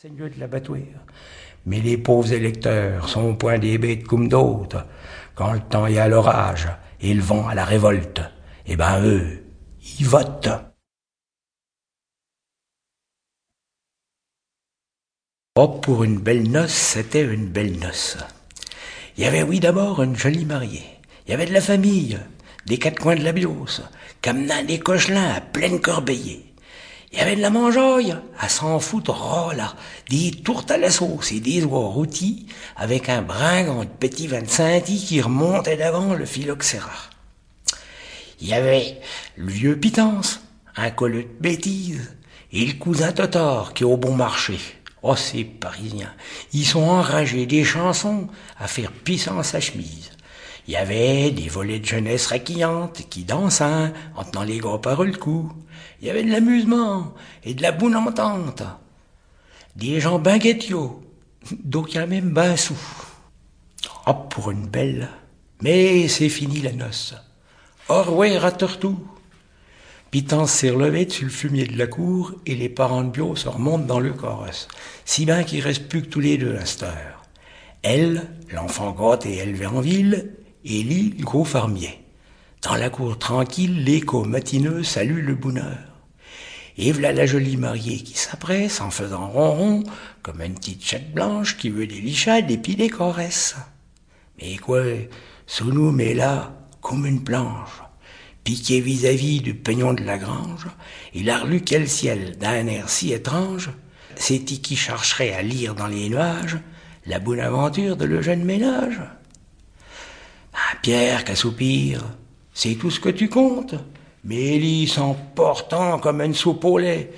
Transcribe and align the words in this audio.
Seigneur 0.00 0.30
de 0.30 0.38
l'abattoir. 0.38 0.78
Mais 1.66 1.80
les 1.80 1.98
pauvres 1.98 2.32
électeurs 2.32 3.08
sont 3.08 3.34
point 3.34 3.58
des 3.58 3.78
bêtes 3.78 4.04
comme 4.04 4.28
d'autres. 4.28 4.86
Quand 5.34 5.52
le 5.52 5.58
temps 5.58 5.88
est 5.88 5.98
à 5.98 6.06
l'orage 6.06 6.68
et 7.00 7.12
le 7.12 7.20
vent 7.20 7.48
à 7.48 7.56
la 7.56 7.64
révolte, 7.64 8.20
eh 8.66 8.76
ben 8.76 9.04
eux, 9.04 9.44
ils 9.98 10.06
votent. 10.06 10.50
Oh, 15.56 15.66
pour 15.66 16.04
une 16.04 16.20
belle 16.20 16.48
noce, 16.48 16.70
c'était 16.70 17.24
une 17.24 17.48
belle 17.48 17.80
noce. 17.80 18.18
Il 19.16 19.24
y 19.24 19.26
avait, 19.26 19.42
oui, 19.42 19.58
d'abord 19.58 20.00
une 20.00 20.14
jolie 20.14 20.44
mariée. 20.44 20.86
Il 21.26 21.32
y 21.32 21.34
avait 21.34 21.46
de 21.46 21.52
la 21.52 21.60
famille, 21.60 22.20
des 22.66 22.78
quatre 22.78 23.00
coins 23.00 23.16
de 23.16 23.24
la 23.24 23.32
biose, 23.32 23.82
comme 24.22 24.46
des 24.64 24.78
cochelins 24.78 25.34
à 25.34 25.40
pleine 25.40 25.80
corbeillée. 25.80 26.47
Il 27.10 27.18
y 27.18 27.20
avait 27.22 27.36
de 27.36 27.40
la 27.40 27.50
mangeoille, 27.50 28.14
à 28.38 28.48
s'en 28.50 28.78
foutre, 28.80 29.16
oh 29.18 29.52
là, 29.56 29.74
des 30.10 30.30
tourtes 30.30 30.70
à 30.70 30.76
la 30.76 30.90
sauce 30.90 31.32
et 31.32 31.40
des 31.40 31.64
oies 31.64 31.78
rôtis, 31.78 32.46
avec 32.76 33.08
un 33.08 33.22
bringon 33.22 33.84
de 33.84 33.88
petit 33.88 34.26
25 34.26 34.84
qui 34.84 35.20
remontait 35.22 35.78
d'avant 35.78 36.12
le 36.12 36.26
phylloxéra. 36.26 36.92
Il 38.40 38.48
y 38.48 38.54
avait 38.54 39.00
le 39.36 39.50
vieux 39.50 39.78
Pitance, 39.78 40.42
un 40.76 40.90
colleux 40.90 41.22
de 41.22 41.40
bêtises, 41.40 42.14
et 42.52 42.66
le 42.66 42.74
cousin 42.74 43.12
Totor 43.12 43.72
qui 43.72 43.84
est 43.84 43.86
au 43.86 43.96
bon 43.96 44.14
marché. 44.14 44.58
Oh, 45.02 45.16
ces 45.16 45.44
Parisiens, 45.44 46.12
ils 46.52 46.66
sont 46.66 46.82
enragés 46.82 47.46
des 47.46 47.64
chansons 47.64 48.28
à 48.58 48.68
faire 48.68 48.92
en 49.30 49.42
sa 49.42 49.60
chemise. 49.60 50.10
Il 50.68 50.72
y 50.72 50.76
avait 50.76 51.30
des 51.30 51.48
volets 51.48 51.78
de 51.78 51.86
jeunesse 51.86 52.26
raquillantes 52.26 53.08
qui 53.08 53.24
dansaient 53.24 53.90
en 54.14 54.22
tenant 54.22 54.44
les 54.44 54.58
gros 54.58 54.78
par 54.78 55.02
le 55.02 55.14
cou. 55.14 55.50
Il 56.02 56.06
y 56.06 56.10
avait 56.10 56.22
de 56.22 56.30
l'amusement 56.30 57.14
et 57.42 57.54
de 57.54 57.62
la 57.62 57.72
bonne 57.72 57.96
entente. 57.96 58.62
Des 59.76 59.98
gens 59.98 60.18
ben 60.18 60.36
guettiaux, 60.36 61.02
d'aucun 61.64 62.04
même 62.04 62.34
ben 62.34 62.54
sous. 62.58 62.76
Oh, 64.06 64.12
pour 64.12 64.50
une 64.50 64.66
belle. 64.66 65.08
Mais 65.62 66.06
c'est 66.06 66.28
fini 66.28 66.60
la 66.60 66.72
noce. 66.72 67.14
Orway 67.88 68.38
tout. 68.78 69.00
Pitance 70.10 70.52
s'est 70.52 70.70
relevé 70.70 71.08
sur 71.08 71.24
le 71.24 71.30
fumier 71.30 71.66
de 71.66 71.78
la 71.78 71.86
cour 71.86 72.34
et 72.44 72.54
les 72.54 72.68
parents 72.68 73.04
de 73.04 73.10
Bio 73.10 73.36
se 73.36 73.48
remontent 73.48 73.86
dans 73.86 74.00
le 74.00 74.12
corps. 74.12 74.46
Si 75.06 75.24
bien 75.24 75.44
qu'il 75.44 75.62
reste 75.62 75.88
plus 75.88 76.02
que 76.02 76.08
tous 76.08 76.20
les 76.20 76.36
deux 76.36 76.56
à 76.56 76.66
cette 76.66 76.82
heure. 76.82 77.22
Elle, 77.82 78.28
l'enfant 78.52 78.90
grotte 78.90 79.24
et 79.24 79.38
élevé 79.38 79.64
en 79.64 79.80
ville, 79.80 80.34
le 80.64 81.24
gros 81.24 81.44
fermier. 81.44 82.00
Dans 82.62 82.74
la 82.74 82.90
cour 82.90 83.18
tranquille, 83.18 83.84
l'écho 83.84 84.24
matineux 84.24 84.82
salue 84.82 85.24
le 85.24 85.34
bonheur. 85.34 85.78
Et 86.76 86.92
voilà 86.92 87.12
la 87.12 87.26
jolie 87.26 87.56
mariée 87.56 87.98
qui 87.98 88.16
s'appresse 88.16 88.80
en 88.80 88.90
faisant 88.90 89.28
ronron, 89.28 89.82
comme 90.22 90.42
une 90.42 90.54
petite 90.54 90.84
chatte 90.84 91.12
blanche 91.12 91.56
qui 91.56 91.70
veut 91.70 91.86
des 91.86 92.00
lichades 92.00 92.50
et 92.50 92.58
puis 92.58 92.76
des 92.76 92.88
caresses. 92.88 93.56
Mais 94.40 94.56
quoi, 94.56 94.82
sous 95.46 95.72
nous 95.72 95.90
met 95.90 96.14
là, 96.14 96.52
comme 96.80 97.06
une 97.06 97.24
planche, 97.24 97.82
piquée 98.44 98.80
vis-à-vis 98.80 99.40
du 99.40 99.54
peignon 99.54 99.92
de 99.92 100.04
la 100.04 100.18
grange, 100.18 100.66
il 101.14 101.30
a 101.30 101.40
relu 101.40 101.62
quel 101.62 101.88
ciel 101.88 102.36
d'un 102.38 102.66
air 102.66 102.88
si 102.88 103.12
étrange, 103.12 103.70
c'est 104.14 104.40
qui 104.40 104.76
chercherait 104.76 105.32
à 105.32 105.42
lire 105.42 105.74
dans 105.74 105.86
les 105.86 106.08
nuages 106.08 106.58
la 107.06 107.18
bonne 107.18 107.40
aventure 107.40 107.96
de 107.96 108.04
le 108.04 108.22
jeune 108.22 108.44
ménage. 108.44 109.00
Ah, 110.70 110.76
Pierre 110.82 111.24
qu'à 111.24 111.34
soupir, 111.34 112.04
c'est 112.52 112.74
tout 112.74 112.90
ce 112.90 113.00
que 113.00 113.08
tu 113.08 113.30
comptes 113.30 113.74
Mélis 114.24 114.98
en 114.98 115.14
portant 115.14 115.98
comme 115.98 116.20
une 116.20 116.34
soupe 116.34 116.64
au 116.64 116.76
lait. 116.76 117.10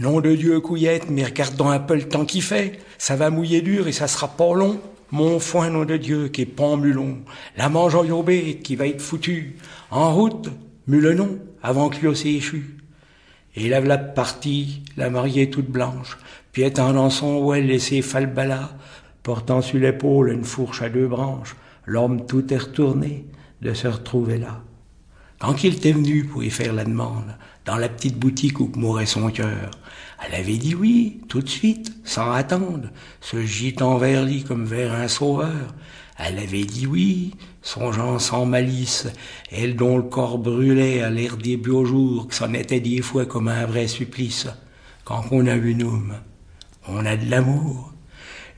Nom 0.00 0.20
de 0.20 0.34
Dieu, 0.34 0.58
couillette, 0.58 1.08
mais 1.08 1.24
regardons 1.24 1.68
un 1.68 1.78
peu 1.78 1.94
le 1.94 2.08
temps 2.08 2.24
qui 2.24 2.40
fait. 2.40 2.80
Ça 2.96 3.14
va 3.14 3.30
mouiller 3.30 3.60
dur 3.60 3.86
et 3.86 3.92
ça 3.92 4.08
sera 4.08 4.26
pas 4.26 4.52
long. 4.52 4.80
Mon 5.12 5.38
foin, 5.38 5.70
nom 5.70 5.84
de 5.84 5.96
Dieu, 5.96 6.28
qui 6.28 6.42
est 6.42 6.46
pambulon. 6.46 7.18
La 7.56 7.68
mange 7.68 7.96
bête 8.24 8.62
qui 8.64 8.74
va 8.74 8.88
être 8.88 9.00
foutue. 9.00 9.58
En 9.92 10.12
route, 10.12 10.48
mulenon, 10.88 11.38
avant 11.62 11.90
que 11.90 11.98
lui 11.98 12.08
aussi 12.08 12.36
échu. 12.36 12.78
Et 13.54 13.68
la 13.68 13.78
voilà 13.78 13.98
partie, 13.98 14.82
la 14.96 15.10
mariée 15.10 15.50
toute 15.50 15.70
blanche, 15.70 16.18
puis 16.50 16.62
étendant 16.62 17.10
son 17.10 17.36
ouel 17.36 17.70
et 17.70 17.78
ses 17.78 18.02
falbalas, 18.02 18.70
portant 19.22 19.60
sur 19.60 19.78
l'épaule 19.78 20.32
une 20.32 20.44
fourche 20.44 20.82
à 20.82 20.88
deux 20.88 21.06
branches, 21.06 21.54
l'homme 21.88 22.26
tout 22.26 22.52
est 22.52 22.58
retourné 22.58 23.24
de 23.62 23.72
se 23.72 23.88
retrouver 23.88 24.38
là. 24.38 24.62
Quand 25.40 25.64
il 25.64 25.74
était 25.74 25.92
venu 25.92 26.24
pour 26.24 26.44
y 26.44 26.50
faire 26.50 26.74
la 26.74 26.84
demande, 26.84 27.36
dans 27.64 27.76
la 27.76 27.88
petite 27.88 28.18
boutique 28.18 28.60
où 28.60 28.70
mourait 28.76 29.06
son 29.06 29.30
cœur, 29.30 29.70
elle 30.22 30.34
avait 30.34 30.58
dit 30.58 30.74
oui, 30.74 31.20
tout 31.28 31.40
de 31.40 31.48
suite, 31.48 31.92
sans 32.04 32.32
attendre, 32.32 32.88
se 33.20 33.40
gitant 33.44 33.96
vers 33.96 34.24
lui 34.24 34.42
comme 34.42 34.66
vers 34.66 34.92
un 34.92 35.08
sauveur. 35.08 35.74
Elle 36.18 36.38
avait 36.38 36.64
dit 36.64 36.86
oui, 36.86 37.34
songeant 37.62 38.18
sans 38.18 38.44
malice, 38.44 39.06
elle 39.50 39.76
dont 39.76 39.96
le 39.96 40.02
corps 40.02 40.38
brûlait 40.38 41.02
à 41.02 41.08
l'air 41.08 41.36
des 41.36 41.56
beaux 41.56 41.84
jours, 41.84 42.28
que 42.28 42.34
c'en 42.34 42.52
était 42.52 42.80
des 42.80 43.00
fois 43.00 43.24
comme 43.24 43.48
un 43.48 43.64
vrai 43.64 43.86
supplice. 43.86 44.48
Quand 45.04 45.24
on 45.30 45.46
a 45.46 45.54
une 45.54 45.84
homme, 45.84 46.14
on 46.86 47.06
a 47.06 47.16
de 47.16 47.30
l'amour, 47.30 47.94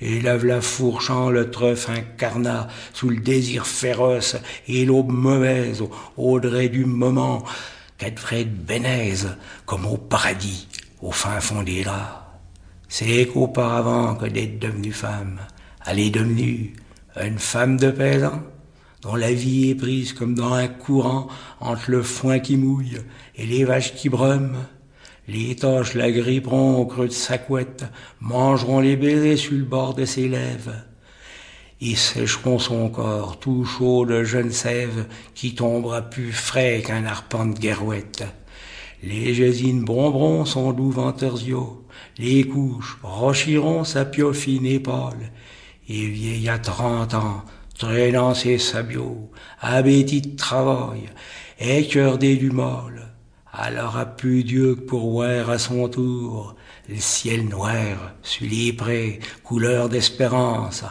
et 0.00 0.20
lave 0.20 0.44
la 0.44 0.60
fourchant 0.60 1.30
le 1.30 1.50
trèfle 1.50 1.90
incarnat 1.92 2.68
sous 2.92 3.08
le 3.08 3.16
désir 3.18 3.66
féroce 3.66 4.36
et 4.68 4.84
l'aube 4.84 5.10
mauvaise 5.10 5.82
au 6.16 6.40
dret 6.40 6.68
du 6.68 6.84
moment 6.84 7.44
qu'Edfred 7.98 8.48
Bénaise 8.64 9.36
comme 9.66 9.86
au 9.86 9.96
paradis 9.96 10.68
au 11.02 11.10
fin 11.10 11.40
fond 11.40 11.62
des 11.62 11.84
draps. 11.84 12.22
C'est 12.88 13.26
qu'auparavant 13.26 14.14
que 14.14 14.26
d'être 14.26 14.58
devenue 14.58 14.92
femme, 14.92 15.40
elle 15.86 15.98
est 15.98 16.10
devenue 16.10 16.72
une 17.20 17.38
femme 17.38 17.76
de 17.76 17.90
paysan 17.90 18.42
dont 19.02 19.14
la 19.14 19.32
vie 19.32 19.70
est 19.70 19.74
prise 19.74 20.12
comme 20.12 20.34
dans 20.34 20.54
un 20.54 20.68
courant 20.68 21.28
entre 21.60 21.90
le 21.90 22.02
foin 22.02 22.38
qui 22.38 22.56
mouille 22.56 22.98
et 23.36 23.46
les 23.46 23.64
vaches 23.64 23.94
qui 23.94 24.08
brument 24.08 24.58
les 25.28 25.54
toches 25.54 25.94
la 25.94 26.10
gripperont 26.10 26.78
au 26.78 26.86
creux 26.86 27.08
de 27.08 27.12
sa 27.12 27.36
couette, 27.36 27.84
mangeront 28.20 28.80
les 28.80 28.96
baisers 28.96 29.36
sur 29.36 29.52
le 29.52 29.64
bord 29.64 29.94
de 29.94 30.06
ses 30.06 30.26
lèvres. 30.26 30.84
Ils 31.80 31.98
sécheront 31.98 32.58
son 32.58 32.88
corps 32.88 33.38
tout 33.38 33.64
chaud 33.64 34.06
de 34.06 34.24
jeune 34.24 34.50
sève 34.50 35.06
qui 35.34 35.54
tombera 35.54 36.02
plus 36.02 36.32
frais 36.32 36.82
qu'un 36.84 37.04
arpent 37.04 37.44
de 37.44 37.58
guerouette. 37.58 38.24
Les 39.02 39.34
gésines 39.34 39.84
bomberont 39.84 40.44
son 40.44 40.72
doux 40.72 40.90
ventersio, 40.90 41.86
les 42.16 42.44
couches 42.44 42.98
rochiront 43.02 43.84
sa 43.84 44.04
piofine 44.04 44.66
épaule, 44.66 45.30
et 45.88 46.06
vieille 46.06 46.48
à 46.48 46.58
trente 46.58 47.14
ans, 47.14 47.44
traînant 47.78 48.34
ses 48.34 48.58
sabots, 48.58 49.30
abéti 49.60 50.20
de 50.20 50.36
travail, 50.36 51.10
écœurdé 51.60 52.36
du 52.36 52.50
molle, 52.50 53.06
alors 53.52 53.96
a 53.96 54.06
plus 54.06 54.44
Dieu 54.44 54.76
pour 54.76 55.10
voir 55.10 55.50
à 55.50 55.58
son 55.58 55.88
tour 55.88 56.54
le 56.88 56.96
ciel 56.96 57.48
noir 57.48 58.12
sur 58.22 58.46
les 58.46 59.20
couleur 59.42 59.88
d'espérance, 59.88 60.84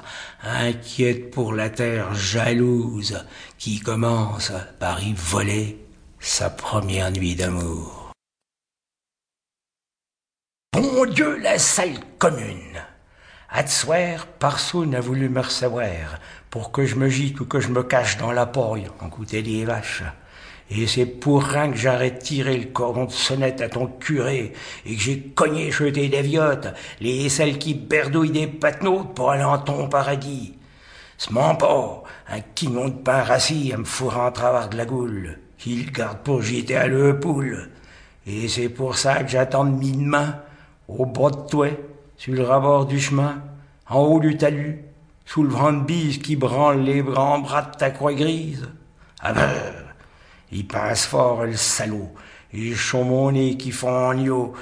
inquiète 0.43 1.31
pour 1.31 1.53
la 1.53 1.69
terre 1.69 2.13
jalouse 2.13 3.25
qui 3.57 3.79
commence 3.79 4.51
par 4.79 5.03
y 5.03 5.13
voler 5.13 5.85
sa 6.19 6.49
première 6.49 7.11
nuit 7.11 7.35
d'amour. 7.35 8.11
Bon 10.73 11.05
Dieu, 11.05 11.37
la 11.37 11.57
salle 11.57 11.99
commune! 12.19 12.81
soir, 13.65 14.27
Parsoun 14.39 14.93
a 14.93 15.01
voulu 15.01 15.29
me 15.29 15.41
recevoir 15.41 16.19
pour 16.49 16.71
que 16.71 16.85
je 16.85 16.95
me 16.95 17.09
gîte 17.09 17.39
ou 17.39 17.45
que 17.45 17.59
je 17.59 17.69
me 17.69 17.83
cache 17.83 18.17
dans 18.17 18.31
la 18.31 18.45
paille 18.45 18.87
en 18.99 19.07
goûter 19.07 19.41
des 19.41 19.65
vaches. 19.65 20.03
Et 20.69 20.85
c'est 20.85 21.05
pour 21.05 21.43
rien 21.43 21.71
que 21.71 21.77
j'arrête 21.77 22.19
tirer 22.19 22.57
le 22.57 22.65
cordon 22.65 23.05
de 23.05 23.11
sonnette 23.11 23.61
à 23.61 23.69
ton 23.69 23.87
curé 23.87 24.53
et 24.85 24.95
que 24.95 25.01
j'ai 25.01 25.21
cogné 25.21 25.71
jeté 25.71 26.09
des 26.09 26.21
viottes, 26.21 26.73
les 26.99 27.29
celles 27.29 27.57
qui 27.57 27.73
berdouillent 27.73 28.31
des 28.31 28.47
patenotes 28.47 29.13
pour 29.13 29.31
aller 29.31 29.43
en 29.43 29.59
ton 29.59 29.87
paradis. 29.87 30.57
Ce 31.17 31.33
pas, 31.33 32.03
un 32.29 32.41
quignon 32.53 32.89
de 32.89 32.93
pain 32.93 33.23
rassis 33.23 33.71
à 33.73 33.77
me 33.77 33.85
fourrer 33.85 34.19
en 34.19 34.31
travers 34.31 34.69
de 34.69 34.77
la 34.77 34.85
goule. 34.85 35.39
Il 35.65 35.91
garde 35.91 36.19
pour 36.19 36.41
jeter 36.41 36.75
à 36.75 36.87
le 36.87 37.19
poule. 37.19 37.69
Et 38.27 38.47
c'est 38.47 38.69
pour 38.69 38.97
ça 38.97 39.23
que 39.23 39.29
j'attends 39.29 39.65
de 39.65 39.71
mine 39.71 40.05
main, 40.05 40.35
au 40.87 41.05
bord 41.05 41.31
de 41.31 41.49
toi, 41.49 41.67
sur 42.17 42.33
le 42.33 42.43
rabord 42.43 42.85
du 42.85 42.99
chemin, 42.99 43.41
en 43.89 44.01
haut 44.01 44.19
du 44.19 44.37
talus, 44.37 44.83
sous 45.25 45.43
le 45.43 45.49
vent 45.49 45.73
de 45.73 45.83
bise 45.83 46.19
qui 46.19 46.35
branle 46.35 46.81
les 46.81 47.01
grands 47.01 47.39
bras 47.39 47.63
de 47.63 47.75
ta 47.77 47.89
croix 47.89 48.13
grise. 48.13 48.67
Il 50.51 50.67
passe 50.67 51.05
fort, 51.05 51.45
le 51.45 51.55
salaud. 51.55 52.11
Et 52.53 52.73
mon 52.93 53.31
nez 53.31 53.57
qui 53.57 53.71
font 53.71 54.11
en 54.11 54.53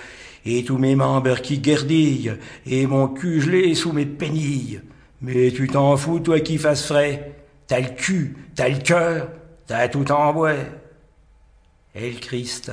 et 0.47 0.63
tous 0.63 0.77
mes 0.77 0.95
membres 0.95 1.41
qui 1.41 1.57
guerdillent, 1.57 2.37
et 2.65 2.85
mon 2.85 3.07
cul 3.07 3.41
gelé 3.41 3.73
sous 3.73 3.93
mes 3.93 4.05
pénilles. 4.05 4.81
Mais 5.21 5.51
tu 5.51 5.67
t'en 5.67 5.97
fous, 5.97 6.19
toi 6.19 6.39
qui 6.39 6.57
fasses 6.57 6.85
frais. 6.85 7.31
T'as 7.67 7.79
le 7.79 7.89
cul, 7.89 8.37
t'as 8.53 8.69
le 8.69 8.77
cœur, 8.77 9.29
t'as 9.65 9.87
tout 9.87 10.11
en 10.11 10.33
bois. 10.33 10.53
Et 11.95 12.11
le 12.11 12.19
Christ, 12.19 12.71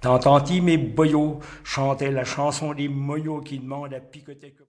T'entends-tu 0.00 0.62
mes 0.62 0.78
boyaux? 0.78 1.40
Chanter 1.62 2.10
la 2.10 2.24
chanson 2.24 2.72
des 2.72 2.88
moyaux 2.88 3.40
qui 3.40 3.58
demandent 3.58 3.92
à 3.92 4.00
picoter. 4.00 4.54